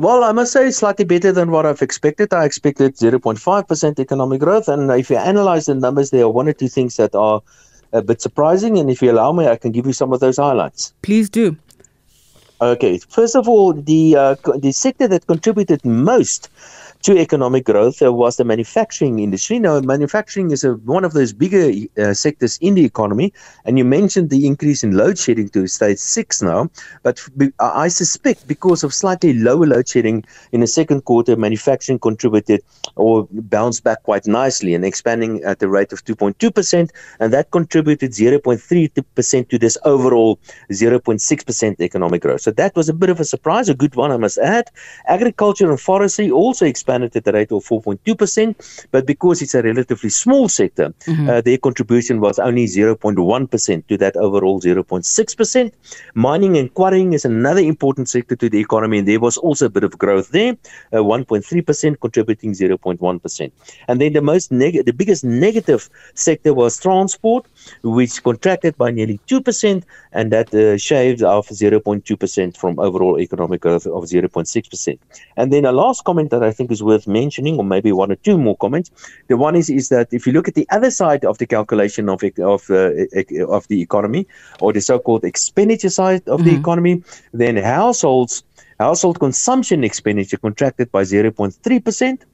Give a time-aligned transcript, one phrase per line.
[0.00, 2.34] Well, I must say it's slightly better than what I've expected.
[2.34, 4.66] I expected 0.5% economic growth.
[4.66, 7.42] And if you analyze the numbers, there are one or two things that are
[7.92, 8.76] a bit surprising.
[8.78, 10.92] And if you allow me, I can give you some of those highlights.
[11.02, 11.56] Please do.
[12.60, 12.98] Okay.
[13.08, 16.48] First of all, the uh, the sector that contributed most
[17.04, 19.58] to economic growth uh, was the manufacturing industry.
[19.58, 21.70] Now, manufacturing is a, one of those bigger
[22.02, 23.30] uh, sectors in the economy,
[23.66, 26.70] and you mentioned the increase in load shedding to stage six now.
[27.02, 27.20] But
[27.60, 32.62] I suspect because of slightly lower load shedding in the second quarter, manufacturing contributed
[32.96, 36.90] or bounced back quite nicely and expanding at the rate of 2.2%,
[37.20, 40.40] and that contributed 0.3% to this overall
[40.72, 42.40] 0.6% economic growth.
[42.40, 44.70] So that was a bit of a surprise, a good one, I must add.
[45.06, 49.62] Agriculture and forestry also expanded expanded at a rate of 4.2%, but because it's a
[49.62, 51.28] relatively small sector, mm-hmm.
[51.28, 55.72] uh, their contribution was only 0.1% to that overall 0.6%.
[56.14, 59.70] Mining and quarrying is another important sector to the economy, and there was also a
[59.70, 60.52] bit of growth there,
[60.92, 63.52] uh, 1.3% contributing 0.1%.
[63.88, 67.46] And then the most neg- the biggest negative sector was transport,
[67.82, 73.86] which contracted by nearly 2%, and that uh, shaved off 0.2% from overall economic growth
[73.86, 74.98] of 0.6%.
[75.36, 78.16] And then a last comment that I think is worth mentioning, or maybe one or
[78.16, 78.90] two more comments.
[79.28, 82.08] The one is is that if you look at the other side of the calculation
[82.08, 82.92] of of uh,
[83.48, 84.26] of the economy,
[84.60, 86.50] or the so-called expenditure side of mm-hmm.
[86.50, 88.44] the economy, then households
[88.78, 92.24] household consumption expenditure contracted by 0.3 percent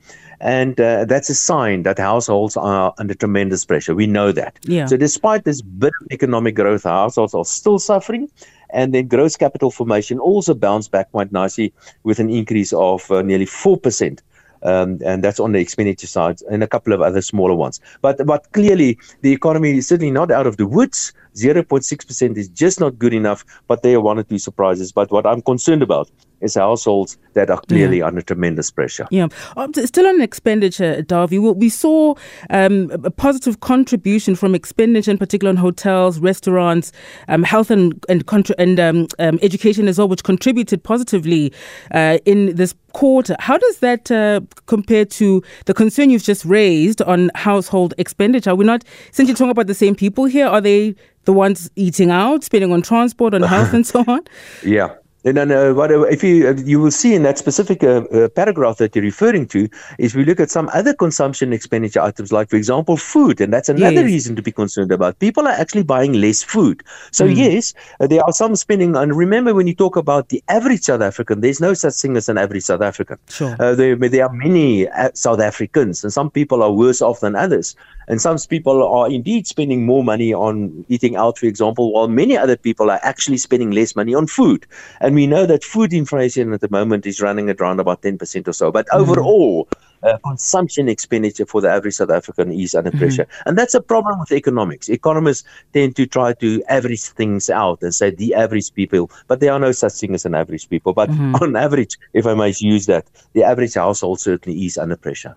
[0.41, 3.95] and uh, that's a sign that households are under tremendous pressure.
[3.95, 4.59] We know that.
[4.63, 4.87] Yeah.
[4.87, 8.29] So, despite this bit of economic growth, households are still suffering.
[8.73, 11.73] And then gross capital formation also bounced back quite nicely
[12.05, 14.21] with an increase of uh, nearly 4%.
[14.63, 17.81] um, and that's on the expenditure side, and a couple of other smaller ones.
[18.03, 21.13] But but clearly, the economy is certainly not out of the woods.
[21.35, 24.93] 0.6% is just not good enough, but there are one or two surprises.
[24.93, 28.07] But what I'm concerned about is households that are clearly yeah.
[28.07, 29.07] under tremendous pressure.
[29.11, 29.29] Yeah.
[29.59, 32.15] Um, still on expenditure, Darby, well, we saw
[32.49, 36.93] um, a positive contribution from expenditure, in particular on hotels, restaurants,
[37.29, 41.53] um, health and and, contra- and um, um, education as well, which contributed positively
[41.91, 43.37] uh, in this quarter.
[43.39, 48.55] How does that uh, compare to the concern you've just raised on household expenditure?
[48.57, 50.47] We're not essentially talking about the same people here.
[50.47, 50.95] Are they
[51.31, 54.21] the ones eating out, spending on transport and health and so on?
[54.65, 54.95] Yeah.
[55.25, 58.29] And then uh, what, if you uh, you will see in that specific uh, uh,
[58.29, 62.49] paragraph that you're referring to is we look at some other consumption expenditure items like
[62.49, 64.05] for example food and that's another yes.
[64.13, 66.83] reason to be concerned about people are actually buying less food
[67.13, 67.37] so mm.
[67.37, 71.03] yes uh, there are some spending and remember when you talk about the average South
[71.03, 73.55] African there's no such thing as an average South African sure.
[73.61, 77.77] Uh, there, there are many South Africans and some people are worse off than others
[78.09, 82.39] and some people are indeed spending more money on eating out for example while many
[82.39, 84.67] other people are actually spending less money on food
[85.01, 88.01] and And we know that food inflation at the moment is running at around about
[88.03, 88.71] 10% or so.
[88.71, 89.03] But mm-hmm.
[89.11, 89.67] overall,
[90.05, 93.01] uh, consumption expenditure for the average South African is under mm-hmm.
[93.01, 93.25] pressure.
[93.25, 93.49] Mm-hmm.
[93.49, 94.89] And that's a problem with economics.
[94.89, 95.43] Economists
[95.75, 99.59] tend to try to average things out and say the average people, but there are
[99.59, 100.93] no such thing as an average people.
[100.93, 101.35] But mm-hmm.
[101.43, 105.35] on average, if I may use that, the average household certainly is under pressure.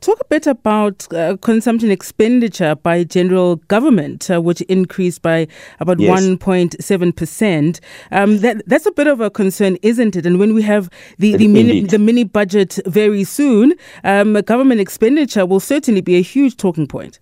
[0.00, 5.46] Talk a bit about uh, consumption expenditure by general government, uh, which increased by
[5.80, 6.20] about yes.
[6.22, 7.80] 1.7%.
[8.10, 10.24] Um, that, that's a bit of a concern, isn't it?
[10.24, 13.74] And when we have the, the, mini, the mini budget very soon,
[14.04, 17.18] um, government expenditure will certainly be a huge talking point.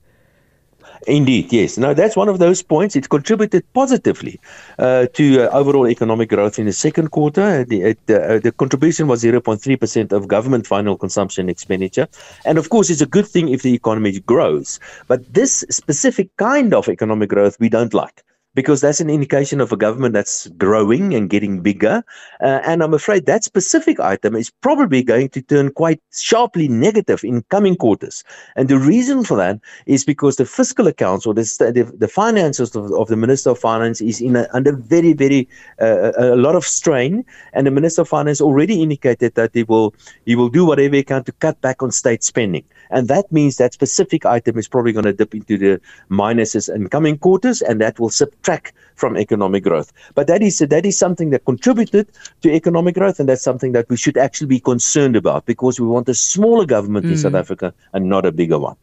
[1.06, 1.78] Indeed, yes.
[1.78, 2.96] Now, that's one of those points.
[2.96, 4.40] It contributed positively
[4.78, 7.42] uh, to uh, overall economic growth in the second quarter.
[7.42, 12.08] Uh, the, it, uh, uh, the contribution was 0.3% of government final consumption expenditure.
[12.44, 14.80] And of course, it's a good thing if the economy grows.
[15.06, 18.24] But this specific kind of economic growth we don't like.
[18.56, 22.02] because that's an indication of a government that's growing and getting bigger.
[22.42, 27.20] Uh, and I'm afraid that specific item is probably going to turn quite sharply negative
[27.22, 28.24] in coming quarters.
[28.56, 32.74] And the reason for that is because the fiscal accounts or the, the, the finances
[32.74, 35.46] of, of, the Minister of Finance is in a, under very, very
[35.80, 37.26] uh, a lot of strain.
[37.52, 39.94] And the Minister of Finance already indicated that he will
[40.24, 42.64] he will do whatever he can to cut back on state spending.
[42.88, 46.88] And that means that specific item is probably going to dip into the minuses in
[46.88, 49.92] coming quarters, and that will sub detract from economic growth.
[50.14, 52.08] But that is that is something that contributed
[52.42, 55.86] to economic growth, and that's something that we should actually be concerned about because we
[55.86, 57.12] want a smaller government mm.
[57.12, 57.40] in South mm.
[57.40, 58.76] Africa and not a bigger one.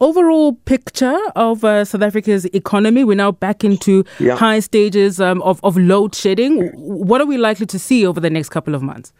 [0.00, 4.36] Overall picture of uh, South Africa's economy, we're now back into yeah.
[4.36, 6.58] high stages um, of, of load shedding.
[6.58, 6.74] Mm.
[6.76, 9.12] What are we likely to see over the next couple of months?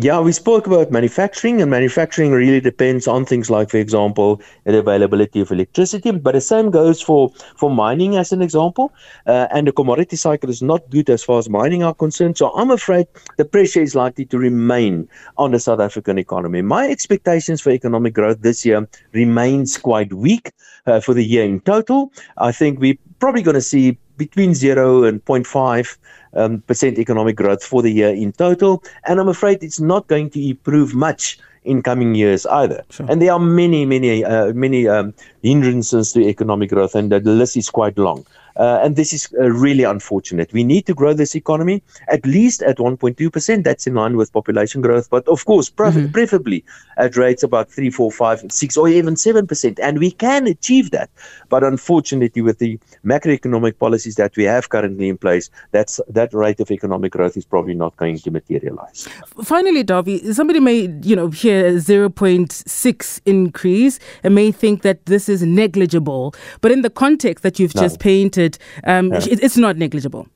[0.00, 4.78] Yeah, we spoke about manufacturing, and manufacturing really depends on things like, for example, the
[4.78, 6.12] availability of electricity.
[6.12, 8.92] But the same goes for, for mining, as an example.
[9.26, 12.38] Uh, and the commodity cycle is not good as far as mining are concerned.
[12.38, 13.08] So I'm afraid
[13.38, 16.62] the pressure is likely to remain on the South African economy.
[16.62, 20.52] My expectations for economic growth this year remains quite weak
[20.86, 22.12] uh, for the year in total.
[22.36, 25.96] I think we're probably going to see between zero and 0.5
[26.34, 28.82] um, percent economic growth for the year in total.
[29.06, 32.82] And I'm afraid it's not going to improve much in coming years either.
[32.90, 33.06] Sure.
[33.10, 37.56] And there are many, many, uh, many um, hindrances to economic growth, and the list
[37.56, 38.24] is quite long.
[38.56, 40.52] Uh, and this is uh, really unfortunate.
[40.52, 43.62] We need to grow this economy at least at 1.2%.
[43.62, 46.10] That's in line with population growth, but of course, pref- mm-hmm.
[46.12, 46.64] preferably
[46.96, 49.78] at rates about 3, 4, 5, 6, or even 7%.
[49.80, 51.08] And we can achieve that.
[51.48, 56.58] But unfortunately, with the macroeconomic policies that we have currently in place, that's that rate
[56.58, 59.06] of economic growth is probably not going to materialize.
[59.52, 63.94] Finally, Darby, somebody may, you know, hear 0.6 increase
[64.24, 67.82] and may think that this is negligible, but in the context that you've no.
[67.86, 68.58] just painted,
[68.92, 69.18] um, no.
[69.22, 70.26] it's not negligible.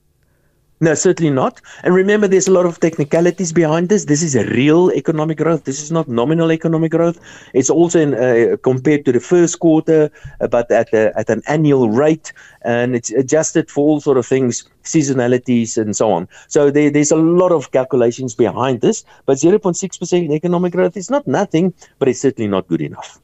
[0.83, 1.61] No, certainly not.
[1.85, 4.07] And remember, there's a lot of technicalities behind this.
[4.07, 5.63] This is real economic growth.
[5.63, 7.21] This is not nominal economic growth.
[7.55, 11.41] It's also in, uh, compared to the first quarter, uh, but at, a, at an
[11.47, 12.33] annual rate,
[12.63, 16.27] and it's adjusted for all sort of things, seasonalities and so on.
[16.49, 19.05] So there, there's a lot of calculations behind this.
[19.25, 23.21] But 0.6% economic growth is not nothing, but it's certainly not good enough.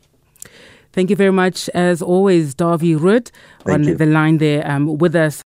[0.93, 3.31] Thank you very much, as always, Darby Root
[3.66, 3.94] on you.
[3.96, 5.43] the line there um, with us.